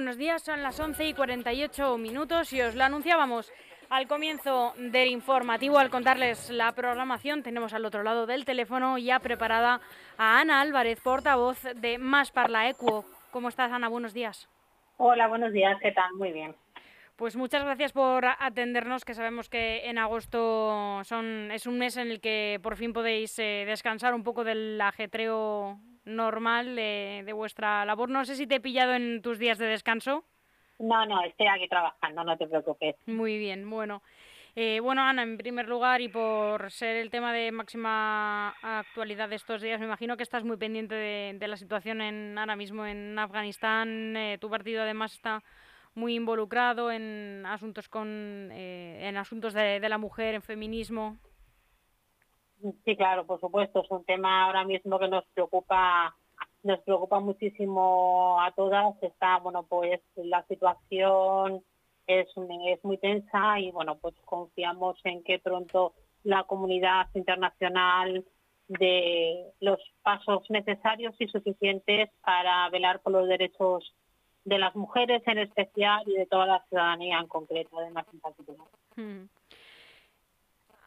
[0.00, 0.42] buenos días.
[0.42, 3.52] Son las 11 y 48 minutos y os lo anunciábamos
[3.90, 5.78] al comienzo del informativo.
[5.78, 9.82] Al contarles la programación, tenemos al otro lado del teléfono ya preparada
[10.16, 13.04] a Ana Álvarez, portavoz de Más Parla Equo.
[13.30, 13.90] ¿Cómo estás, Ana?
[13.90, 14.48] Buenos días.
[14.96, 15.76] Hola, buenos días.
[15.82, 16.14] ¿Qué tal?
[16.14, 16.56] Muy bien.
[17.16, 22.10] Pues muchas gracias por atendernos, que sabemos que en agosto son, es un mes en
[22.10, 25.78] el que por fin podéis eh, descansar un poco del ajetreo
[26.16, 28.08] normal de, vuestra labor.
[28.10, 30.24] No sé si te he pillado en tus días de descanso.
[30.78, 32.96] No, no, estoy aquí trabajando, no te preocupes.
[33.06, 34.02] Muy bien, bueno.
[34.56, 39.36] Eh, bueno, Ana, en primer lugar, y por ser el tema de máxima actualidad de
[39.36, 43.18] estos días, me imagino que estás muy pendiente de, la situación en, ahora mismo en
[43.18, 44.16] Afganistán.
[44.16, 45.42] Eh, tu partido además está
[45.94, 51.16] muy involucrado en asuntos con eh, en asuntos de, de, la mujer, en feminismo.
[52.84, 56.14] Sí, claro, por supuesto, es un tema ahora mismo que nos preocupa
[56.62, 59.02] nos preocupa muchísimo a todas.
[59.02, 61.62] Está, bueno, pues la situación
[62.06, 62.28] es,
[62.82, 65.94] muy tensa y, bueno, pues confiamos en que pronto
[66.24, 68.24] la comunidad internacional
[68.68, 73.94] de los pasos necesarios y suficientes para velar por los derechos
[74.44, 78.66] de las mujeres en especial y de toda la ciudadanía en concreto, además en particular.
[78.96, 79.24] Hmm.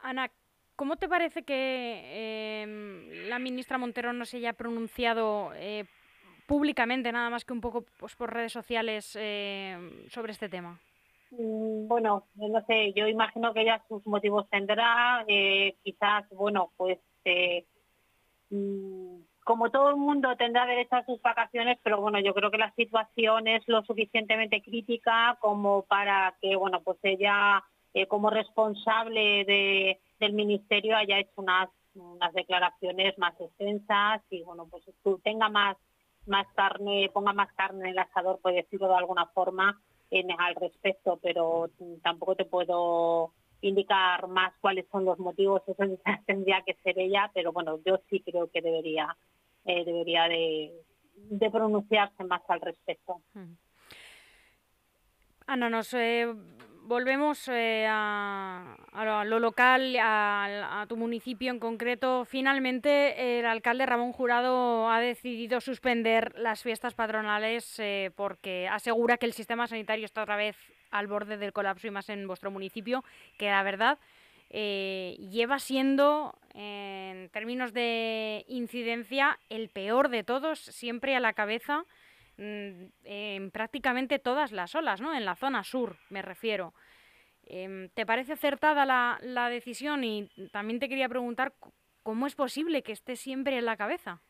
[0.01, 0.29] Ana,
[0.75, 5.85] ¿Cómo te parece que em, la ministra Montero no se haya pronunciado eh,
[6.47, 10.79] públicamente, nada más que un poco pues, por redes sociales, em, sobre este tema?
[11.31, 16.99] Mm, bueno, no sé, yo imagino que ella sus motivos tendrá, eh, quizás, bueno, pues
[17.25, 17.66] eh,
[18.49, 22.57] mm, como todo el mundo tendrá derecho a sus vacaciones, pero bueno, yo creo que
[22.57, 27.63] la situación es lo suficientemente crítica como para que, bueno, pues ella
[28.08, 31.69] como responsable de el ministerio haya hecho unas,
[32.33, 34.83] declaraciones más extensas y bueno, pues
[35.23, 35.77] tenga más,
[36.25, 39.79] más carne, ponga más carne en el asador, por decirlo de alguna forma,
[40.09, 41.69] en, al respecto, pero
[42.01, 43.31] tampoco te puedo
[43.62, 45.84] indicar más cuáles son los motivos, eso
[46.25, 49.16] tendría que ser ella, pero bueno, yo sí creo que debería,
[49.66, 50.72] eh, debería de,
[51.51, 53.22] pronunciarse más al respecto.
[55.46, 56.34] Ana, nos eh,
[56.85, 58.75] volvemos eh, a,
[59.25, 62.25] lo local, a, tu municipio en concreto.
[62.25, 69.25] Finalmente, el alcalde Ramón Jurado ha decidido suspender las fiestas patronales eh, porque asegura que
[69.25, 70.55] el sistema sanitario está otra vez
[70.91, 73.03] al borde del colapso y más en vuestro municipio,
[73.38, 73.97] que la verdad
[74.49, 81.85] eh, lleva siendo, en términos de incidencia, el peor de todos, siempre a la cabeza
[82.38, 85.13] en prácticamente todas las olas, ¿no?
[85.13, 86.73] En la zona sur, me refiero.
[87.45, 90.03] Em, ¿Te parece acertada la, la, decisión?
[90.03, 91.53] Y también te quería preguntar
[92.01, 94.22] cómo es posible que esté siempre en la cabeza.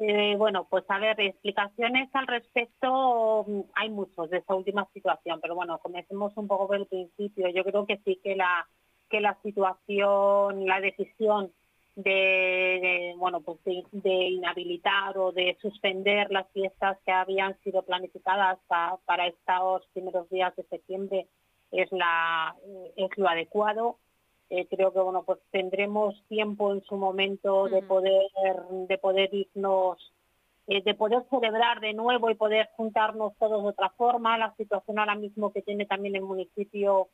[0.00, 5.40] Eh, bueno, pues a ver, explicaciones al respecto mm, hay muchos de esta última situación,
[5.40, 7.48] pero bueno, comencemos un poco por el principio.
[7.48, 8.68] Yo creo que sí que la
[9.10, 11.50] que la situación, la decisión
[11.98, 19.26] de, bueno pues de, inhabilitar o de suspender las fiestas que habían sido planificadas para
[19.26, 21.26] estos primeros días de septiembre
[21.72, 22.54] es la
[22.96, 23.98] es lo adecuado.
[24.48, 28.22] Eh, creo que bueno pues tendremos tiempo en su momento de poder
[28.88, 29.98] de poder irnos
[30.68, 34.38] eh, de poder celebrar de nuevo y poder juntarnos todos de otra forma.
[34.38, 37.08] La situación ahora mismo que tiene también el municipio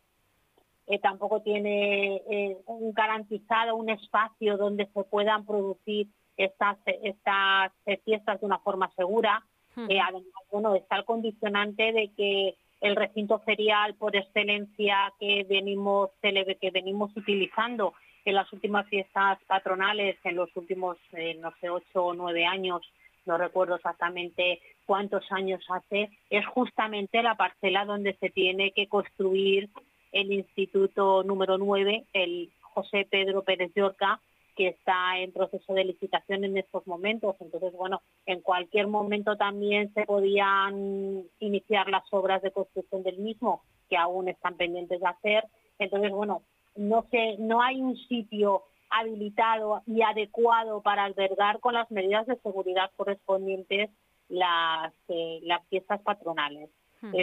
[0.86, 7.72] eh, tampoco tiene eh, un garantizado un espacio donde se puedan producir estas, estas
[8.04, 9.42] fiestas de una forma segura.
[9.74, 9.90] Hmm.
[9.90, 16.10] Eh, además, bueno, está el condicionante de que el recinto ferial por excelencia que venimos,
[16.20, 17.94] que venimos utilizando
[18.26, 20.98] en las últimas fiestas patronales, en los últimos,
[21.40, 22.82] no sé, ocho o nueve años,
[23.26, 29.70] no recuerdo exactamente cuántos años hace, es justamente la parcela donde se tiene que construir
[30.14, 34.20] el instituto número 9, el José Pedro Pérez Yorca,
[34.56, 37.34] que está en proceso de licitación en estos momentos.
[37.40, 43.62] Entonces, bueno, en cualquier momento también se podían iniciar las obras de construcción del mismo,
[43.90, 45.44] que aún están pendientes de hacer.
[45.80, 46.42] Entonces, bueno,
[46.76, 52.36] no sé, no hay un sitio habilitado y adecuado para albergar con las medidas de
[52.36, 53.90] seguridad correspondientes
[54.28, 56.70] las, eh, las fiestas patronales.
[57.00, 57.16] Hmm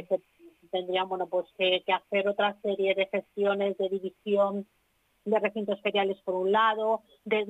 [0.71, 4.65] tendrían bueno pues que, hacer otra serie de gestiones de división
[5.25, 7.45] de recintos feriales por un lado, de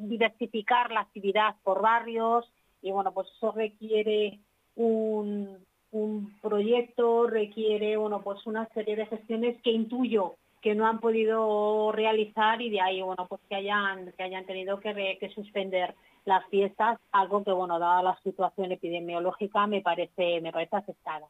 [0.00, 2.44] diversificar la actividad por barrios
[2.82, 4.40] y bueno pues eso requiere
[4.74, 10.34] un, un proyecto, requiere bueno pues una serie de gestiones que intuyo
[10.66, 14.80] que no han podido realizar y de ahí bueno pues que hayan que hayan tenido
[14.80, 20.52] que, que suspender las fiestas algo que bueno dada la situación epidemiológica me parece me
[20.52, 21.28] parece aceptada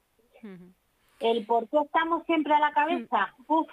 [1.21, 3.69] el por qué estamos siempre a la cabeza Uf,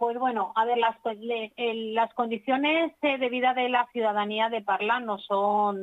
[0.00, 0.96] pues bueno, a ver, las,
[1.58, 5.76] las condiciones de vida de la ciudadanía de Parla no son,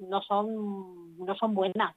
[0.00, 1.94] no son, no son buenas.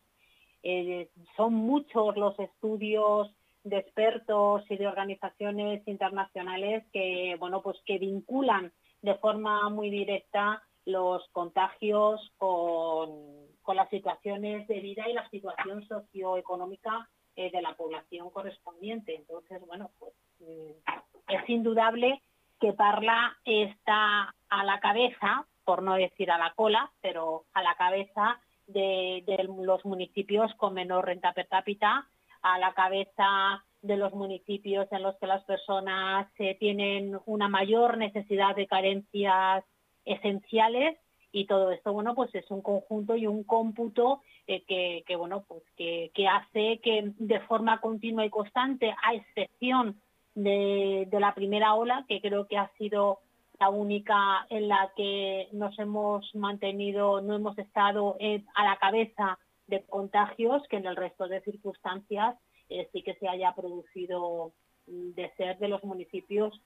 [0.63, 3.33] Eh, son muchos los estudios
[3.63, 10.61] de expertos y de organizaciones internacionales que, bueno, pues que vinculan de forma muy directa
[10.83, 17.73] los contagios con, con las situaciones de vida y la situación socioeconómica eh, de la
[17.75, 19.15] población correspondiente.
[19.15, 22.21] Entonces, bueno, pues mm, es indudable
[22.59, 27.75] que Parla está a la cabeza, por no decir a la cola, pero a la
[27.75, 29.23] cabeza de,
[29.59, 32.07] los municipios con menor renta per cápita,
[32.41, 37.97] a la cabeza de los municipios en los que las personas eh, tienen una mayor
[37.97, 39.63] necesidad de carencias
[40.05, 40.97] esenciales
[41.35, 45.63] y todo esto bueno pues es un conjunto y un cómputo eh, que, bueno pues
[45.75, 49.99] que, hace que de forma continua y constante a excepción
[50.33, 53.19] de, la primera ola, que creo que ha sido
[53.59, 58.17] la única en la que nos hemos mantenido, no hemos estado
[58.55, 59.37] a la cabeza
[59.67, 62.35] de contagios, que en el resto de circunstancias
[62.69, 64.51] eh, sí que se haya producido
[64.87, 66.61] de ser de los municipios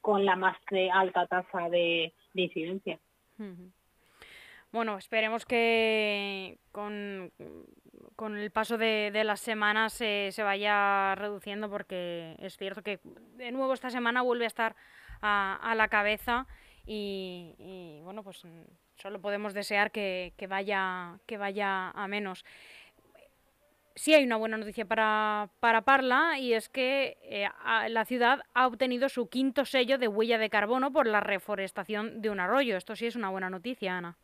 [0.00, 0.56] con la más
[0.92, 2.98] alta tasa de, incidencia.
[4.70, 7.32] Bueno, esperemos que con,
[8.36, 13.00] el paso de, las semanas se, vaya reduciendo porque es cierto que
[13.36, 14.76] de nuevo esta semana vuelve a estar
[15.22, 16.46] a, la cabeza
[16.84, 18.42] y, bueno, pues
[18.96, 22.44] solo podemos desear que, vaya, que vaya a menos.
[23.94, 27.48] Sí hay una buena noticia para, para Parla y es que eh,
[27.88, 32.30] la ciudad ha obtenido su quinto sello de huella de carbono por la reforestación de
[32.30, 32.76] un arroyo.
[32.76, 34.16] Esto sí es una buena noticia, Ana.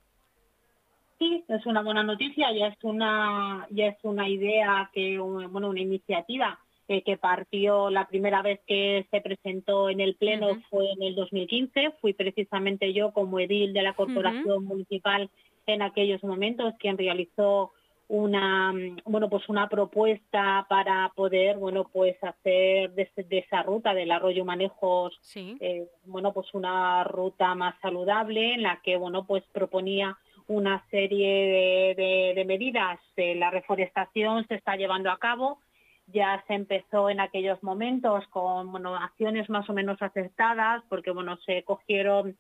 [1.25, 5.81] Sí, es una buena noticia, ya es una, ya es una idea que, bueno, una
[5.81, 11.03] iniciativa eh, que partió la primera vez que se presentó en el Pleno fue en
[11.03, 11.93] el 2015.
[12.03, 15.31] Fui precisamente yo como edil de la Corporación Municipal
[15.67, 17.73] en aquellos momentos quien realizó
[18.09, 18.75] una
[19.07, 25.19] bueno pues una propuesta para poder bueno pues hacer de, esa ruta del arroyo manejos
[25.35, 31.95] eh, bueno pues una ruta más saludable en la que bueno pues proponía una serie
[31.97, 33.01] de, medidas.
[33.17, 35.59] la reforestación se está llevando a cabo.
[36.07, 41.63] Ya se empezó en aquellos momentos con acciones más o menos acertadas, porque bueno, se
[41.63, 42.37] cogieron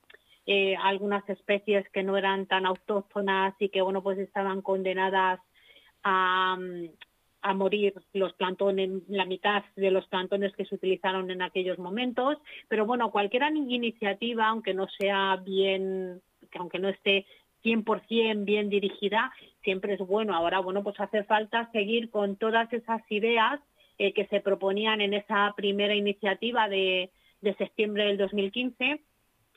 [0.46, 5.40] eh, algunas especies que no eran tan autóctonas y que bueno, pues estaban condenadas
[6.02, 6.58] a,
[7.40, 12.36] a morir los plantones, la mitad de los plantones que se utilizaron en aquellos momentos.
[12.68, 16.20] Pero bueno, cualquier iniciativa, aunque no sea bien,
[16.58, 17.26] aunque no esté
[17.64, 19.32] 100% bien dirigida,
[19.62, 20.34] siempre es bueno.
[20.34, 23.60] Ahora, bueno, pues hace falta seguir con todas esas ideas
[23.98, 29.00] eh, que se proponían en esa primera iniciativa de, de septiembre del 2015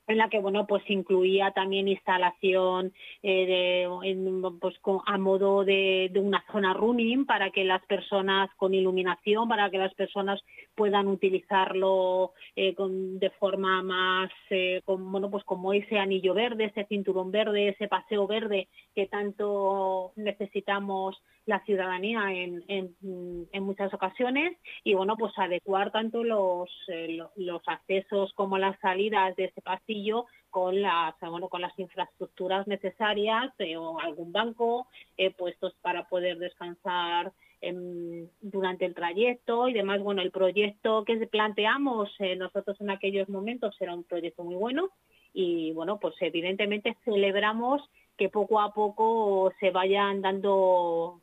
[0.08, 4.76] en la que bueno pues incluía también instalación eh, de, pues,
[5.06, 9.94] a modo de, una zona running para que las personas con iluminación para que las
[9.94, 10.42] personas
[10.76, 17.32] puedan utilizarlo eh, de forma más eh, bueno pues como ese anillo verde ese cinturón
[17.32, 25.16] verde ese paseo verde que tanto necesitamos la ciudadanía en, en, muchas ocasiones y bueno
[25.18, 26.70] pues adecuar tanto los,
[27.36, 33.54] los accesos como las salidas de ese pasillo con las bueno con las infraestructuras necesarias
[33.60, 34.88] eh, o algún banco
[35.18, 37.32] eh, puestos para poder descansar
[38.42, 40.02] durante el trayecto y demás.
[40.02, 44.90] Bueno el proyecto que planteamos eh, nosotros en aquellos momentos era un proyecto muy bueno
[45.34, 47.82] y bueno pues evidentemente celebramos
[48.18, 51.22] que poco a poco se vayan dando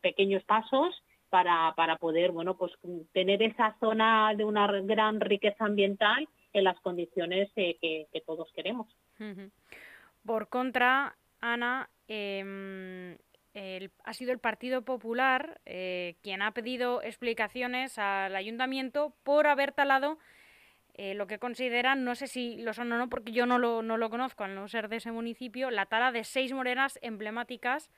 [0.00, 0.94] pequeños pasos
[1.30, 2.72] para, para poder bueno pues
[3.12, 8.86] tener esa zona de una gran riqueza ambiental en las condiciones eh, que, todos queremos.
[10.24, 13.16] Por contra, Ana, em,
[14.04, 20.18] ha sido el Partido Popular eh, quien ha pedido explicaciones al ayuntamiento por haber talado
[20.96, 23.82] eh, lo que consideran, no sé si lo son o no, porque yo no lo,
[23.82, 27.90] no lo conozco al no ser de ese municipio, la tala de seis morenas emblemáticas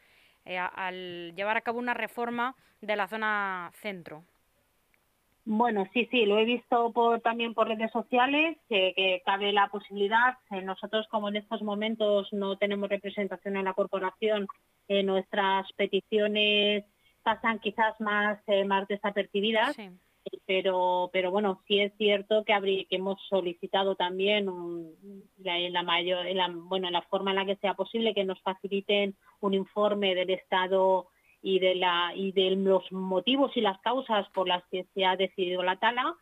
[0.46, 4.24] al llevar a cabo una reforma de la zona centro.
[5.48, 10.36] Bueno, sí, sí, lo he visto por, también por redes sociales, que cabe la posibilidad.
[10.50, 14.48] Eh, nosotros, como en estos momentos no tenemos representación en la corporación,
[14.88, 16.84] eh, nuestras peticiones
[17.22, 19.76] pasan quizás más, eh, más desapercibidas.
[20.46, 24.46] Pero pero bueno sí es cierto que, que hemos solicitado también
[25.38, 29.16] la, la mayor la, bueno la forma en la que sea posible que nos faciliten
[29.40, 31.08] un informe del estado
[31.42, 35.16] y de la y de los motivos y las causas por las que se ha
[35.16, 36.14] decidido la tala.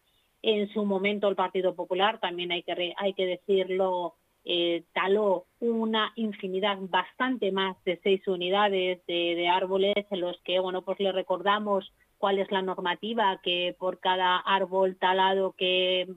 [0.43, 4.15] En su momento el Partido Popular también hay que hay que decirlo
[4.45, 10.61] eh, taló una infinidad bastante más de seis unidades de, de árboles en los que
[10.61, 11.91] bueno pues le recordamos
[12.25, 16.09] cuál es la normativa que por cada árbol talado que,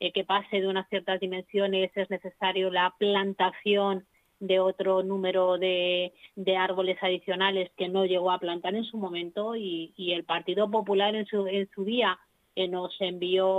[0.00, 4.06] eh, que pase de unas ciertas dimensiones es necesario la plantación
[4.40, 9.54] de otro número de, de, árboles adicionales que no llegó a plantar en su momento
[9.54, 12.18] y, el Partido Popular en su, en su día
[12.56, 13.50] eh, nos envió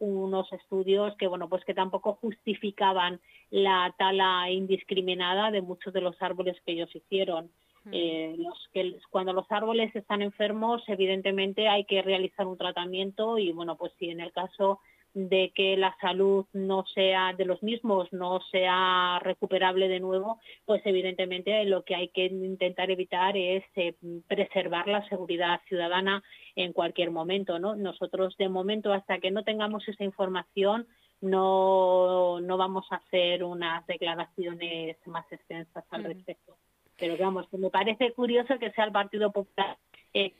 [0.00, 3.20] unos estudios que bueno pues que tampoco justificaban
[3.52, 7.50] la tala indiscriminada de muchos de los árboles que ellos hicieron.
[7.92, 13.52] Eh, los que cuando los árboles están enfermos, evidentemente hay que realizar un tratamiento y
[13.52, 14.80] bueno, pues si en el caso
[15.14, 20.82] de que la salud no sea de los mismos, no sea recuperable de nuevo, pues
[20.84, 23.94] evidentemente lo que hay que intentar evitar es eh,
[24.28, 26.22] preservar la seguridad ciudadana
[26.54, 27.74] en cualquier momento, ¿no?
[27.74, 30.86] Nosotros de momento hasta que no tengamos esa información
[31.20, 36.56] no, no vamos a hacer unas declaraciones más extensas al respecto.
[37.00, 39.78] Pero vamos, me parece curioso que sea el Partido Popular
[40.12, 40.32] eh,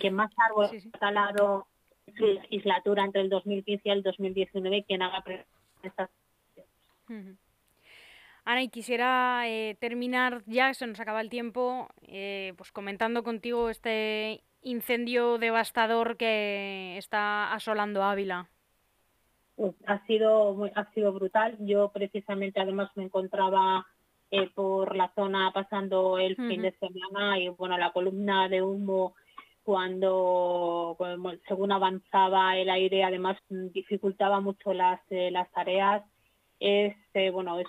[0.00, 1.66] que, más árboles ha talado
[2.16, 5.24] su legislatura entre el 2015 y el 2019 quien haga
[5.82, 6.10] estas.
[8.44, 13.70] Ana, y quisiera eh, terminar ya, se nos acaba el tiempo, eh, pues comentando contigo
[13.70, 18.48] este incendio devastador que está asolando Ávila.
[19.54, 21.56] Pues ha sido ha sido brutal.
[21.60, 23.86] Yo precisamente además me encontraba
[24.30, 29.14] eh, por la zona pasando el fin de semana y bueno, la columna de humo
[29.62, 30.96] cuando,
[31.46, 36.04] según avanzaba el aire además dificultaba mucho las, eh, las tareas.
[36.60, 37.68] Es, eh, bueno, es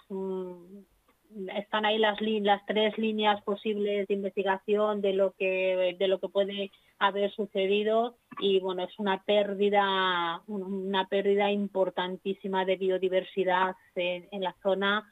[1.56, 6.28] están ahí las, las tres líneas posibles de investigación de lo que de lo que
[6.28, 14.56] puede haber sucedido y bueno es una pérdida una pérdida importantísima de biodiversidad en la
[14.64, 15.08] zona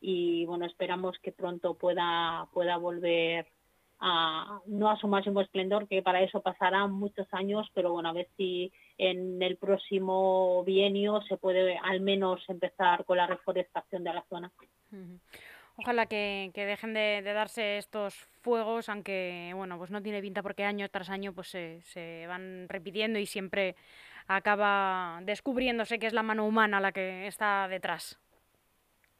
[0.00, 3.46] y bueno, esperamos que pronto pueda, pueda volver
[4.00, 8.12] a, no a su máximo esplendor, que para eso pasarán muchos años, pero bueno, a
[8.12, 14.14] ver si en el próximo bienio se puede al menos empezar con la reforestación de
[14.14, 14.50] la zona.
[15.76, 20.42] Ojalá que, que dejen de, de, darse estos fuegos, aunque bueno, pues no tiene pinta
[20.42, 23.76] porque año tras año pues se, se van repitiendo y siempre
[24.26, 28.18] acaba descubriéndose que es la mano humana la que está detrás.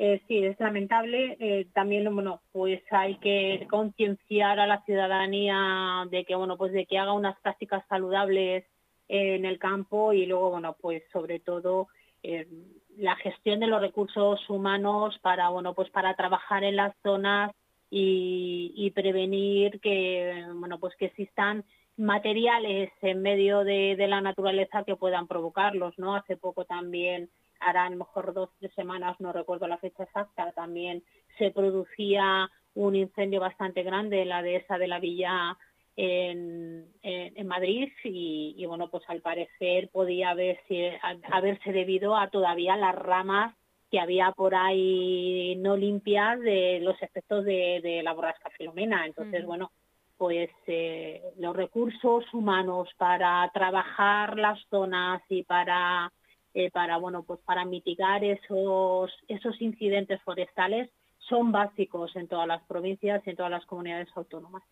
[0.03, 1.37] Eh, sí, es lamentable.
[1.41, 6.87] Eh, también, bueno, pues hay que concienciar a la ciudadanía de que, bueno, pues de
[6.87, 8.65] que haga unas prácticas saludables
[9.09, 11.89] en el campo y luego, bueno, pues sobre todo
[12.23, 12.49] eh,
[12.97, 17.53] la gestión de los recursos humanos para, bueno, pues para trabajar en las zonas
[17.91, 21.63] y, prevenir que, bueno, pues que existan
[21.99, 26.15] materiales en medio de, de la naturaleza que puedan provocarlos, ¿no?
[26.15, 27.29] Hace poco también
[27.61, 31.03] hará a lo mejor dos tres semanas, no recuerdo la fecha exacta, también
[31.39, 35.57] se producía un incendio bastante grande, la dehesa de la villa
[35.97, 40.99] en, en, Madrid y, bueno, pues al parecer podía haberse,
[41.31, 43.55] haberse debido a todavía las ramas
[43.91, 49.05] que había por ahí no limpias de los efectos de, de la borrasca Filomena.
[49.05, 49.73] Entonces, bueno,
[50.21, 56.13] pues eh, los recursos humanos para trabajar las zonas y para
[56.55, 60.91] eh, para bueno pues para mitigar esos esos incidentes forestales
[61.29, 64.63] son básicos en todas las provincias y en todas las comunidades autónomas.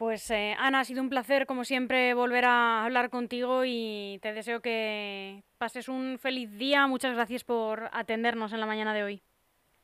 [0.00, 4.32] Pues eh, Ana, ha sido un placer como siempre volver a hablar contigo y te
[4.32, 6.86] deseo que pases un feliz día.
[6.86, 9.22] Muchas gracias por atendernos en la mañana de hoy.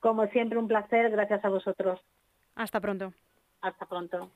[0.01, 2.01] Como siempre un placer, gracias a vosotros.
[2.55, 3.13] Hasta pronto.
[3.61, 4.31] Hasta pronto.